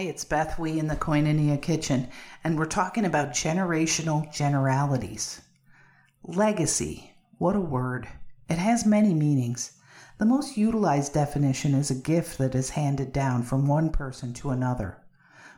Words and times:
Hi, 0.00 0.06
it's 0.06 0.24
Beth 0.24 0.58
Wee 0.58 0.78
in 0.78 0.86
the 0.86 0.96
Koinonia 0.96 1.60
Kitchen, 1.60 2.08
and 2.42 2.58
we're 2.58 2.64
talking 2.64 3.04
about 3.04 3.32
generational 3.32 4.32
generalities. 4.32 5.42
Legacy. 6.22 7.12
What 7.36 7.54
a 7.54 7.60
word. 7.60 8.08
It 8.48 8.56
has 8.56 8.86
many 8.86 9.12
meanings. 9.12 9.72
The 10.16 10.24
most 10.24 10.56
utilized 10.56 11.12
definition 11.12 11.74
is 11.74 11.90
a 11.90 11.94
gift 11.94 12.38
that 12.38 12.54
is 12.54 12.70
handed 12.70 13.12
down 13.12 13.42
from 13.42 13.66
one 13.66 13.90
person 13.90 14.32
to 14.34 14.48
another. 14.48 15.02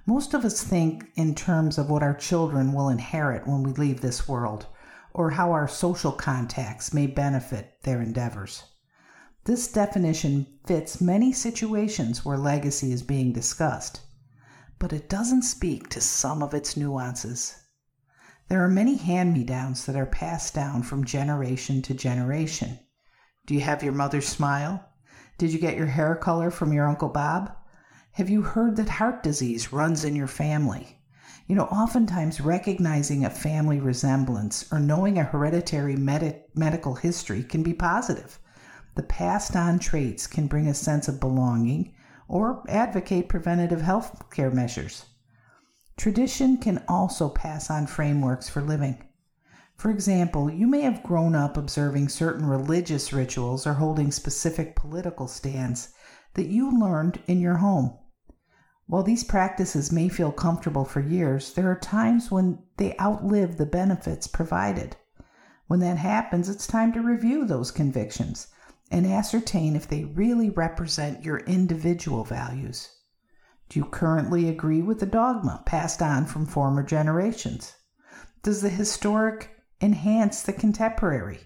Most 0.07 0.35
of 0.35 0.45
us 0.45 0.63
think 0.63 1.05
in 1.15 1.35
terms 1.35 1.79
of 1.79 1.91
what 1.91 2.03
our 2.03 2.15
children 2.15 2.73
will 2.73 2.89
inherit 2.89 3.47
when 3.47 3.63
we 3.63 3.73
leave 3.73 4.01
this 4.01 4.29
world, 4.29 4.67
or 5.15 5.31
how 5.31 5.53
our 5.53 5.69
social 5.69 6.13
contacts 6.13 6.93
may 6.93 7.07
benefit 7.07 7.83
their 7.83 8.01
endeavors. 8.01 8.65
This 9.45 9.67
definition 9.71 10.47
fits 10.67 11.01
many 11.01 11.33
situations 11.33 12.25
where 12.25 12.39
legacy 12.39 12.93
is 12.93 13.03
being 13.03 13.33
discussed 13.33 14.01
but 14.83 14.93
it 14.93 15.09
doesn't 15.09 15.43
speak 15.43 15.89
to 15.89 16.01
some 16.01 16.43
of 16.43 16.53
its 16.53 16.77
nuances. 16.77 17.55
There 18.49 18.65
are 18.65 18.69
many 18.69 18.97
hand 18.97 19.33
me 19.33 19.45
downs 19.45 19.87
that 19.87 19.95
are 19.95 20.07
passed 20.07 20.55
down 20.55 20.83
from 20.83 21.05
generation 21.05 21.83
to 21.83 21.95
generation. 21.95 22.81
Do 23.47 23.55
you 23.55 23.61
have 23.61 23.85
your 23.85 23.93
mother's 23.93 24.27
smile? 24.27 24.85
Did 25.39 25.53
you 25.53 25.61
get 25.61 25.77
your 25.77 25.87
hair 25.87 26.17
color 26.17 26.51
from 26.51 26.73
your 26.73 26.89
Uncle 26.89 27.11
Bob? 27.11 27.55
Have 28.17 28.29
you 28.29 28.43
heard 28.43 28.77
that 28.77 28.91
heart 28.91 29.23
disease 29.23 29.73
runs 29.73 30.05
in 30.05 30.15
your 30.15 30.27
family? 30.27 30.99
You 31.47 31.55
know, 31.55 31.65
oftentimes 31.65 32.43
recognizing 32.43 33.25
a 33.25 33.31
family 33.31 33.81
resemblance 33.81 34.71
or 34.71 34.79
knowing 34.79 35.17
a 35.17 35.25
hereditary 35.25 35.97
med- 35.97 36.45
medical 36.55 36.95
history 36.95 37.43
can 37.43 37.63
be 37.63 37.73
positive. 37.73 38.39
The 38.97 39.03
passed 39.03 39.57
on 39.57 39.79
traits 39.79 40.27
can 40.27 40.47
bring 40.47 40.69
a 40.69 40.75
sense 40.75 41.09
of 41.09 41.21
belonging 41.21 41.95
or 42.29 42.63
advocate 42.69 43.31
preventative 43.31 43.81
health 43.81 44.29
care 44.31 44.51
measures. 44.51 45.07
Tradition 45.97 46.59
can 46.59 46.85
also 46.89 47.31
pass 47.31 47.71
on 47.71 47.87
frameworks 47.87 48.47
for 48.47 48.61
living. 48.61 49.03
For 49.75 49.91
example, 49.91 50.51
you 50.51 50.67
may 50.67 50.83
have 50.83 51.03
grown 51.03 51.35
up 51.35 51.57
observing 51.57 52.11
certain 52.11 52.45
religious 52.45 53.11
rituals 53.11 53.67
or 53.67 53.73
holding 53.73 54.13
specific 54.13 54.77
political 54.77 55.27
stands 55.27 55.95
that 56.35 56.49
you 56.49 56.79
learned 56.79 57.19
in 57.27 57.41
your 57.41 57.57
home. 57.57 57.99
While 58.93 59.05
these 59.05 59.25
practices 59.25 59.91
may 59.91 60.11
feel 60.11 60.33
comfortable 60.33 60.85
for 60.85 61.01
years, 61.01 61.55
there 61.55 61.71
are 61.71 61.79
times 61.79 62.31
when 62.31 62.59
they 62.77 62.95
outlive 63.01 63.57
the 63.57 63.65
benefits 63.65 64.27
provided. 64.27 64.97
When 65.67 65.81
that 65.81 65.97
happens, 65.97 66.51
it's 66.51 66.67
time 66.67 66.93
to 66.93 67.01
review 67.01 67.47
those 67.47 67.71
convictions 67.71 68.49
and 68.91 69.07
ascertain 69.07 69.77
if 69.77 69.89
they 69.89 70.05
really 70.05 70.51
represent 70.51 71.25
your 71.25 71.39
individual 71.39 72.23
values. 72.23 72.91
Do 73.71 73.79
you 73.79 73.87
currently 73.87 74.47
agree 74.51 74.83
with 74.83 75.01
the 75.01 75.07
dogma 75.07 75.63
passed 75.65 76.03
on 76.03 76.27
from 76.27 76.45
former 76.45 76.83
generations? 76.83 77.75
Does 78.43 78.61
the 78.61 78.69
historic 78.69 79.57
enhance 79.81 80.43
the 80.43 80.53
contemporary? 80.53 81.41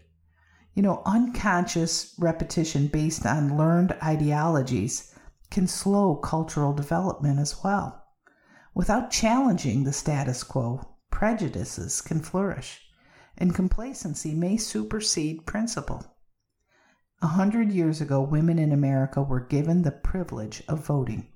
You 0.74 0.82
know, 0.82 1.00
unconscious 1.06 2.12
repetition 2.18 2.88
based 2.88 3.24
on 3.24 3.56
learned 3.56 3.96
ideologies 4.02 5.12
can 5.50 5.66
slow 5.66 6.16
cultural 6.16 6.72
development 6.72 7.38
as 7.38 7.62
well. 7.62 8.04
Without 8.74 9.10
challenging 9.10 9.84
the 9.84 9.92
status 9.92 10.42
quo, 10.42 10.96
prejudices 11.10 12.00
can 12.02 12.20
flourish, 12.20 12.80
and 13.38 13.54
complacency 13.54 14.34
may 14.34 14.56
supersede 14.56 15.46
principle. 15.46 16.04
A 17.22 17.28
hundred 17.28 17.72
years 17.72 18.02
ago, 18.02 18.20
women 18.20 18.58
in 18.58 18.72
America 18.72 19.22
were 19.22 19.40
given 19.40 19.82
the 19.82 19.90
privilege 19.90 20.62
of 20.68 20.84
voting. 20.84 21.28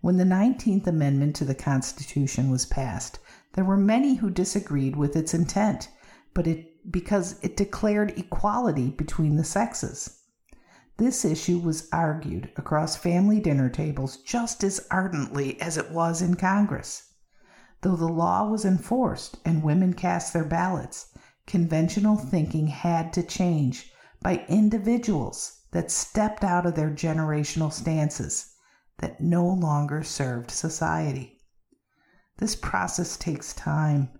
When 0.00 0.16
the 0.16 0.24
19th 0.24 0.86
Amendment 0.86 1.34
to 1.36 1.44
the 1.44 1.56
Constitution 1.56 2.50
was 2.50 2.66
passed, 2.66 3.18
there 3.54 3.64
were 3.64 3.76
many 3.76 4.14
who 4.14 4.30
disagreed 4.30 4.94
with 4.94 5.16
its 5.16 5.34
intent, 5.34 5.88
but 6.34 6.46
it 6.46 6.92
because 6.92 7.40
it 7.42 7.56
declared 7.56 8.16
equality 8.16 8.90
between 8.90 9.34
the 9.34 9.42
sexes. 9.44 10.17
This 10.98 11.24
issue 11.24 11.58
was 11.58 11.88
argued 11.92 12.50
across 12.56 12.96
family 12.96 13.38
dinner 13.38 13.70
tables 13.70 14.16
just 14.16 14.64
as 14.64 14.84
ardently 14.90 15.60
as 15.60 15.76
it 15.76 15.92
was 15.92 16.20
in 16.20 16.34
Congress. 16.34 17.14
Though 17.82 17.94
the 17.94 18.08
law 18.08 18.48
was 18.48 18.64
enforced 18.64 19.38
and 19.44 19.62
women 19.62 19.94
cast 19.94 20.32
their 20.32 20.44
ballots, 20.44 21.16
conventional 21.46 22.16
thinking 22.16 22.66
had 22.66 23.12
to 23.12 23.22
change 23.22 23.92
by 24.20 24.44
individuals 24.48 25.60
that 25.70 25.92
stepped 25.92 26.42
out 26.42 26.66
of 26.66 26.74
their 26.74 26.90
generational 26.90 27.72
stances 27.72 28.54
that 28.98 29.20
no 29.20 29.46
longer 29.46 30.02
served 30.02 30.50
society. 30.50 31.40
This 32.38 32.56
process 32.56 33.16
takes 33.16 33.52
time. 33.52 34.17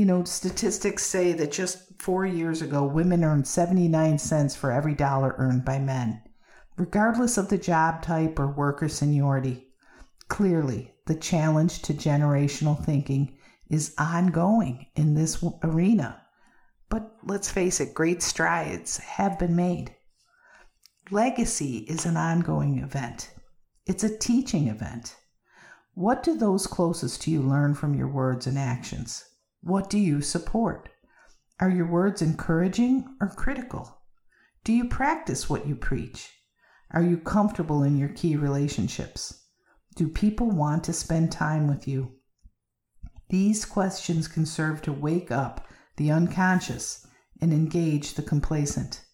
You 0.00 0.06
know, 0.06 0.24
statistics 0.24 1.04
say 1.04 1.34
that 1.34 1.52
just 1.52 2.00
four 2.00 2.24
years 2.24 2.62
ago, 2.62 2.84
women 2.84 3.22
earned 3.22 3.46
79 3.46 4.16
cents 4.16 4.56
for 4.56 4.72
every 4.72 4.94
dollar 4.94 5.34
earned 5.36 5.66
by 5.66 5.78
men, 5.78 6.22
regardless 6.78 7.36
of 7.36 7.50
the 7.50 7.58
job 7.58 8.00
type 8.00 8.38
or 8.38 8.46
worker 8.46 8.88
seniority. 8.88 9.68
Clearly, 10.28 10.94
the 11.04 11.16
challenge 11.16 11.82
to 11.82 11.92
generational 11.92 12.82
thinking 12.82 13.36
is 13.68 13.94
ongoing 13.98 14.86
in 14.96 15.12
this 15.12 15.44
arena. 15.62 16.22
But 16.88 17.18
let's 17.22 17.50
face 17.50 17.78
it, 17.78 17.92
great 17.92 18.22
strides 18.22 18.96
have 18.96 19.38
been 19.38 19.54
made. 19.54 19.94
Legacy 21.10 21.80
is 21.80 22.06
an 22.06 22.16
ongoing 22.16 22.78
event, 22.78 23.34
it's 23.84 24.02
a 24.02 24.16
teaching 24.16 24.68
event. 24.68 25.14
What 25.92 26.22
do 26.22 26.38
those 26.38 26.66
closest 26.66 27.20
to 27.24 27.30
you 27.30 27.42
learn 27.42 27.74
from 27.74 27.94
your 27.94 28.08
words 28.08 28.46
and 28.46 28.58
actions? 28.58 29.26
What 29.62 29.90
do 29.90 29.98
you 29.98 30.22
support? 30.22 30.88
Are 31.60 31.70
your 31.70 31.86
words 31.86 32.22
encouraging 32.22 33.16
or 33.20 33.28
critical? 33.28 33.98
Do 34.64 34.72
you 34.72 34.88
practice 34.88 35.48
what 35.48 35.66
you 35.66 35.76
preach? 35.76 36.30
Are 36.90 37.02
you 37.02 37.18
comfortable 37.18 37.82
in 37.82 37.96
your 37.96 38.08
key 38.08 38.36
relationships? 38.36 39.44
Do 39.96 40.08
people 40.08 40.50
want 40.50 40.84
to 40.84 40.92
spend 40.92 41.30
time 41.30 41.68
with 41.68 41.86
you? 41.86 42.12
These 43.28 43.64
questions 43.64 44.28
can 44.28 44.46
serve 44.46 44.82
to 44.82 44.92
wake 44.92 45.30
up 45.30 45.66
the 46.00 46.10
unconscious, 46.10 47.06
and 47.42 47.52
engage 47.52 48.14
the 48.14 48.22
complacent. 48.22 49.04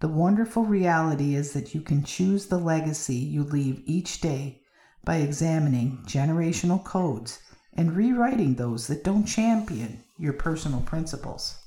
The 0.00 0.08
wonderful 0.08 0.66
reality 0.66 1.34
is 1.34 1.54
that 1.54 1.74
you 1.74 1.80
can 1.80 2.04
choose 2.04 2.44
the 2.44 2.58
legacy 2.58 3.14
you 3.14 3.42
leave 3.42 3.82
each 3.86 4.20
day 4.20 4.60
by 5.02 5.16
examining 5.16 6.04
generational 6.04 6.84
codes 6.84 7.38
and 7.80 7.96
rewriting 7.96 8.56
those 8.56 8.88
that 8.88 9.02
don't 9.02 9.24
champion 9.24 10.04
your 10.18 10.34
personal 10.34 10.82
principles. 10.82 11.60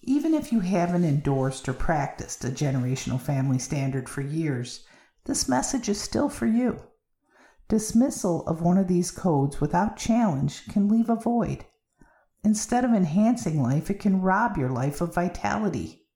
Even 0.00 0.32
if 0.32 0.50
you 0.50 0.60
haven't 0.60 1.04
endorsed 1.04 1.68
or 1.68 1.74
practiced 1.74 2.42
a 2.42 2.48
generational 2.48 3.20
family 3.20 3.58
standard 3.58 4.08
for 4.08 4.22
years, 4.22 4.86
this 5.26 5.46
message 5.46 5.90
is 5.90 6.00
still 6.00 6.30
for 6.30 6.46
you. 6.46 6.80
Dismissal 7.68 8.48
of 8.48 8.62
one 8.62 8.78
of 8.78 8.88
these 8.88 9.10
codes 9.10 9.60
without 9.60 9.98
challenge 9.98 10.66
can 10.68 10.88
leave 10.88 11.10
a 11.10 11.16
void. 11.16 11.66
Instead 12.42 12.82
of 12.82 12.94
enhancing 12.94 13.62
life, 13.62 13.90
it 13.90 14.00
can 14.00 14.22
rob 14.22 14.56
your 14.56 14.70
life 14.70 15.02
of 15.02 15.14
vitality. 15.14 16.06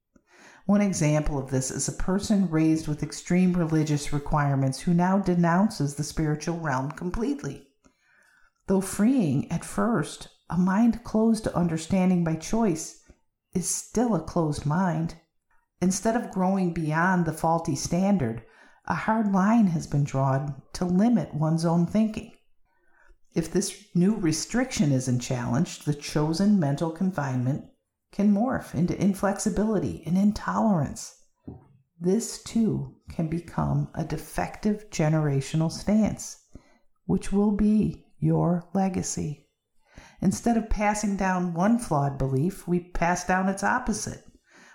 One 0.65 0.81
example 0.81 1.39
of 1.39 1.51
this 1.51 1.71
is 1.71 1.89
a 1.89 1.93
person 1.93 2.49
raised 2.49 2.89
with 2.89 3.03
extreme 3.03 3.53
religious 3.53 4.15
requirements 4.15 4.81
who 4.81 4.95
now 4.95 5.19
denounces 5.19 5.97
the 5.97 6.05
spiritual 6.05 6.59
realm 6.59 6.91
completely. 6.93 7.69
Though 8.67 8.81
freeing 8.81 9.51
at 9.51 9.65
first, 9.65 10.29
a 10.49 10.57
mind 10.57 11.03
closed 11.05 11.45
to 11.45 11.57
understanding 11.57 12.25
by 12.25 12.37
choice 12.37 13.03
is 13.55 13.69
still 13.69 14.15
a 14.15 14.21
closed 14.21 14.65
mind. 14.65 15.17
Instead 15.81 16.15
of 16.17 16.31
growing 16.31 16.73
beyond 16.73 17.27
the 17.27 17.33
faulty 17.33 17.75
standard, 17.75 18.45
a 18.87 18.95
hard 18.95 19.33
line 19.33 19.69
has 19.69 19.87
been 19.87 20.05
drawn 20.05 20.63
to 20.75 20.85
limit 20.85 21.35
one's 21.35 21.65
own 21.65 21.87
thinking. 21.87 22.33
If 23.35 23.51
this 23.51 23.87
new 23.95 24.15
restriction 24.17 24.93
isn't 24.93 25.21
challenged, 25.21 25.87
the 25.87 25.95
chosen 25.95 26.61
mental 26.61 26.91
confinement 26.91 27.65
can 28.13 28.33
morph 28.33 28.75
into 28.75 29.01
inflexibility 29.01 30.03
and 30.05 30.19
intolerance. 30.19 31.15
This 31.99 32.43
too 32.43 32.97
can 33.09 33.29
become 33.29 33.89
a 33.95 34.05
defective 34.05 34.91
generational 34.91 35.71
stance, 35.71 36.45
which 37.07 37.33
will 37.33 37.53
be 37.53 38.05
your 38.23 38.69
legacy. 38.73 39.49
Instead 40.21 40.57
of 40.57 40.71
passing 40.71 41.17
down 41.17 41.53
one 41.53 41.79
flawed 41.79 42.17
belief, 42.17 42.67
we 42.67 42.81
pass 42.81 43.27
down 43.27 43.49
its 43.49 43.63
opposite. 43.63 44.25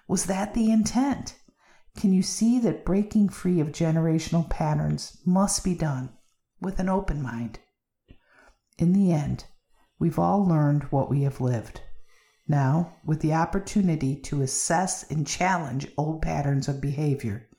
Was 0.07 0.25
that 0.25 0.53
the 0.53 0.71
intent? 0.71 1.39
Can 1.95 2.13
you 2.13 2.21
see 2.21 2.59
that 2.59 2.85
breaking 2.85 3.29
free 3.29 3.59
of 3.59 3.69
generational 3.69 4.47
patterns 4.47 5.17
must 5.25 5.63
be 5.63 5.73
done 5.73 6.11
with 6.61 6.79
an 6.79 6.89
open 6.89 7.21
mind? 7.21 7.59
In 8.77 8.93
the 8.93 9.11
end, 9.11 9.45
We've 9.99 10.19
all 10.19 10.45
learned 10.45 10.83
what 10.91 11.09
we 11.09 11.23
have 11.23 11.41
lived. 11.41 11.81
Now, 12.47 12.97
with 13.03 13.21
the 13.21 13.33
opportunity 13.33 14.15
to 14.21 14.43
assess 14.43 15.03
and 15.09 15.25
challenge 15.25 15.91
old 15.97 16.21
patterns 16.21 16.67
of 16.67 16.79
behavior, 16.79 17.49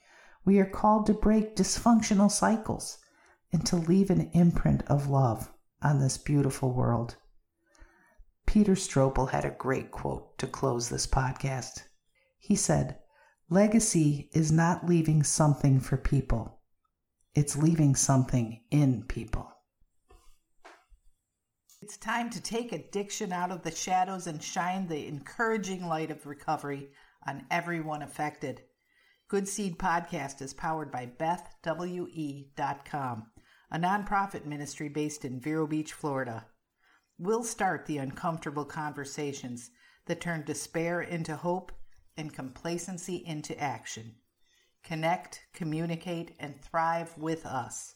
we 0.44 0.60
are 0.60 0.70
called 0.70 1.06
to 1.06 1.14
break 1.14 1.56
dysfunctional 1.56 2.30
cycles 2.30 2.98
and 3.52 3.66
to 3.66 3.76
leave 3.76 4.10
an 4.10 4.30
imprint 4.32 4.84
of 4.86 5.08
love 5.08 5.52
on 5.82 6.00
this 6.00 6.18
beautiful 6.18 6.72
world. 6.72 7.16
Peter 8.46 8.72
Strople 8.72 9.30
had 9.30 9.44
a 9.44 9.50
great 9.50 9.90
quote 9.90 10.38
to 10.38 10.46
close 10.46 10.88
this 10.88 11.06
podcast. 11.06 11.82
He 12.38 12.56
said, 12.56 12.98
Legacy 13.50 14.28
is 14.32 14.52
not 14.52 14.86
leaving 14.86 15.22
something 15.22 15.80
for 15.80 15.96
people, 15.96 16.60
it's 17.34 17.56
leaving 17.56 17.94
something 17.94 18.62
in 18.70 19.04
people. 19.04 19.52
It's 21.80 21.96
time 21.96 22.28
to 22.30 22.42
take 22.42 22.72
addiction 22.72 23.32
out 23.32 23.52
of 23.52 23.62
the 23.62 23.70
shadows 23.70 24.26
and 24.26 24.42
shine 24.42 24.88
the 24.88 25.06
encouraging 25.06 25.86
light 25.86 26.10
of 26.10 26.26
recovery 26.26 26.90
on 27.26 27.46
everyone 27.50 28.02
affected. 28.02 28.62
Good 29.28 29.46
Seed 29.46 29.78
Podcast 29.78 30.42
is 30.42 30.54
powered 30.54 30.90
by 30.90 31.12
BethWE.com, 31.18 33.26
a 33.70 33.78
nonprofit 33.78 34.44
ministry 34.44 34.88
based 34.88 35.24
in 35.24 35.40
Vero 35.40 35.66
Beach, 35.66 35.92
Florida. 35.92 36.46
We'll 37.18 37.44
start 37.44 37.86
the 37.86 37.98
uncomfortable 37.98 38.64
conversations 38.64 39.70
that 40.06 40.20
turn 40.20 40.44
despair 40.44 41.02
into 41.02 41.36
hope 41.36 41.72
and 42.16 42.32
complacency 42.32 43.22
into 43.26 43.58
action. 43.60 44.14
Connect, 44.82 45.42
communicate, 45.52 46.34
and 46.38 46.60
thrive 46.62 47.16
with 47.18 47.44
us. 47.44 47.94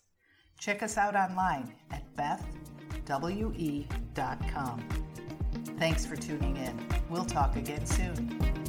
Check 0.58 0.82
us 0.82 0.96
out 0.96 1.16
online 1.16 1.74
at 1.90 2.04
bethwe.com. 3.06 3.28
Thanks 5.78 6.06
for 6.06 6.16
tuning 6.16 6.56
in. 6.56 6.86
We'll 7.08 7.24
talk 7.24 7.56
again 7.56 7.86
soon. 7.86 8.61